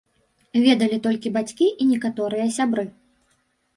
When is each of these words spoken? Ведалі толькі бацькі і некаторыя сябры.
Ведалі 0.67 0.97
толькі 1.05 1.33
бацькі 1.37 1.67
і 1.71 1.83
некаторыя 1.93 2.45
сябры. 2.57 2.83